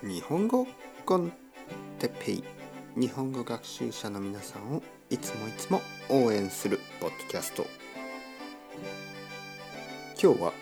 [0.00, 0.64] 日本語
[1.04, 1.32] コン
[1.98, 2.44] テペイ。
[2.96, 7.66] 日本語学習者の皆さんをいつもいつも応援するポッドキャスト。
[10.22, 10.52] 今日は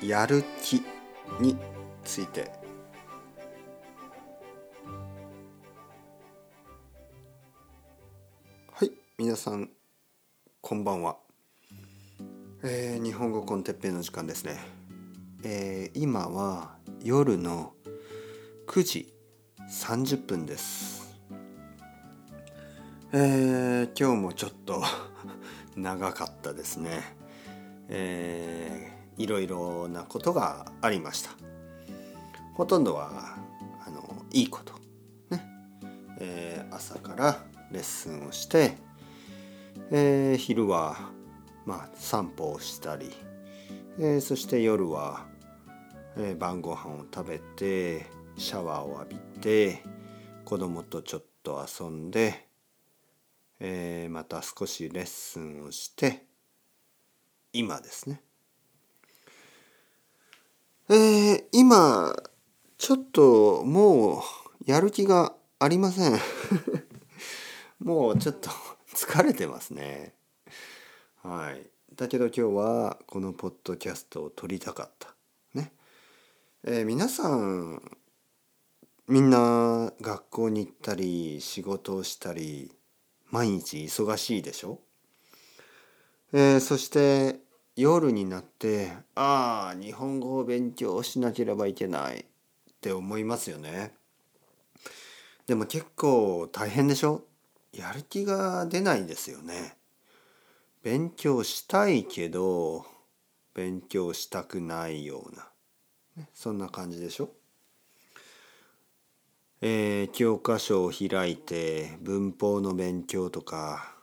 [0.00, 0.84] やる気
[1.40, 1.56] に
[2.04, 2.52] ついて。
[8.72, 9.68] はい皆さん
[10.60, 11.16] こんばんは、
[12.62, 14.58] えー、日本語コンテッペイの時間ですね、
[15.42, 17.75] えー、今は夜の
[18.66, 19.14] 9時
[19.70, 21.16] 30分です。
[23.12, 24.82] えー、今日もちょっと
[25.76, 27.16] 長かったですね。
[27.88, 31.30] えー、いろいろなことがありました。
[32.54, 33.38] ほとんどは
[33.86, 34.74] あのいいこと。
[35.30, 35.46] ね、
[36.18, 38.76] えー、朝からレッスンをして、
[39.92, 41.12] えー、昼は
[41.64, 43.12] まあ散歩をしたり、
[43.98, 45.24] えー、そして夜は、
[46.16, 49.82] えー、晩ご飯を食べてシャワーを浴びて
[50.44, 52.46] 子供とちょっと遊んで、
[53.60, 56.22] えー、また少しレッスンをして
[57.54, 58.20] 今ですね。
[60.90, 62.14] えー、今
[62.76, 64.22] ちょっともう
[64.66, 66.20] やる気がありません
[67.80, 68.50] もうちょっと
[68.94, 70.14] 疲れてますね。
[71.22, 71.70] はい。
[71.94, 75.14] だけど今日はこのポッドキャストを撮りたかった。
[75.54, 75.72] ね。
[76.64, 77.95] えー、皆さん
[79.08, 82.72] みんな学校に行ったり仕事をしたり
[83.30, 84.80] 毎日忙しいでしょ、
[86.32, 87.38] えー、そして
[87.76, 92.24] 夜になってああ日本語を勉強しなければいけないっ
[92.80, 93.94] て思いますよね。
[95.46, 97.22] でも結構大変でしょ？
[97.72, 99.76] やる気が出ないですよね。
[100.82, 102.84] 勉強したいけど
[103.54, 105.48] 勉強したくないような、
[106.16, 107.30] ね、そんな感じでしょ？
[109.68, 113.96] えー、教科書を開いて文法の勉強とか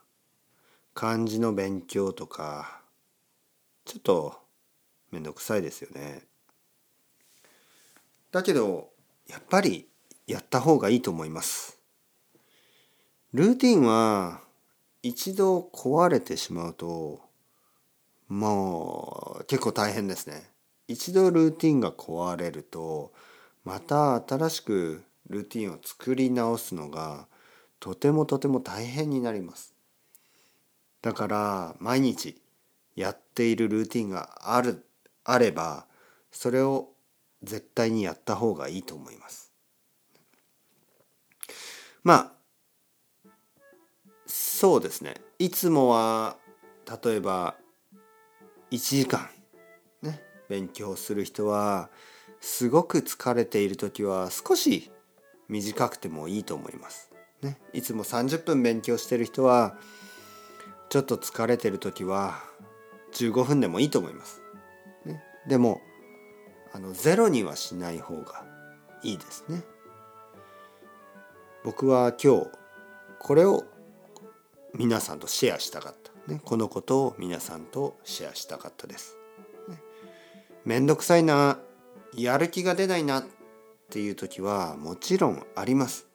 [0.94, 2.82] 漢字の勉強とか
[3.86, 4.42] ちょっと
[5.10, 6.24] めんどくさいですよね。
[8.34, 8.90] だけど
[9.26, 9.88] やっぱり
[10.28, 11.80] やった方がいいと思います。
[13.32, 14.42] ルーティンは
[15.02, 17.22] 一度壊れてしまうと
[18.28, 20.44] もう結構大変ですね。
[20.90, 23.14] 一度ルーティンが壊れると
[23.64, 27.28] また新しくルーティンを作り直すのが
[27.80, 29.74] とてもとても大変になります。
[31.02, 32.42] だから毎日
[32.96, 34.86] やっているルーティンがある
[35.26, 35.86] あれば
[36.32, 36.90] それを
[37.42, 39.52] 絶対にやった方がいいと思います。
[42.04, 42.32] まあ
[44.26, 46.38] そうですねいつもは
[47.04, 47.56] 例えば
[48.72, 49.30] 1時間
[50.02, 51.90] ね勉強する人は
[52.40, 54.92] すごく疲れている時は少し
[55.54, 57.12] 短くてもいいと思います。
[57.44, 59.78] ね、いつも30分勉強してる人は
[60.90, 62.42] ちょっと疲れてる時は
[63.14, 64.42] 15分でもいいと思います。
[65.06, 65.82] ね、でも
[66.74, 68.46] あのゼロにはしない方が
[69.04, 69.62] いいですね。
[71.64, 72.48] 僕は今日
[73.20, 73.64] これを
[74.74, 76.34] 皆さんとシェアしたかった。
[76.34, 79.18] ね、このことを皆さんとシェアしたかったです。
[79.68, 79.80] ね、
[80.66, 81.60] めんどくさいな
[82.16, 83.24] やる気が出ないな
[83.84, 86.08] っていう時はもちろんあります。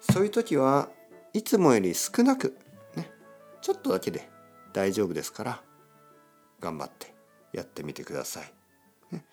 [0.00, 0.88] そういう時は
[1.32, 2.56] いつもより少なく
[2.96, 3.10] ね
[3.60, 4.28] ちょっとだけで
[4.72, 5.62] 大丈夫ですから
[6.60, 7.14] 頑張って
[7.52, 8.52] やってみてください。
[9.14, 9.24] ね、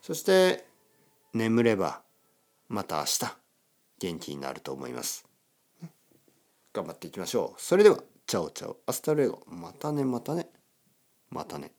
[0.00, 0.66] そして
[1.34, 2.02] 眠れば
[2.68, 3.36] また明日
[3.98, 5.26] 元気になると思います。
[5.82, 5.90] ね、
[6.72, 7.60] 頑張っていきましょう。
[7.60, 10.48] それでは ciao ciao hasta luego またねまたね
[11.30, 11.72] またね。